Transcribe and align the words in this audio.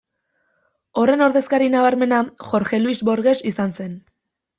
Horren 1.01 1.21
ordezkari 1.25 1.67
nabarmena 1.73 2.21
Jorge 2.47 2.79
Luis 2.87 3.03
Borges 3.11 3.35
izan 3.51 3.75
zen. 3.83 3.93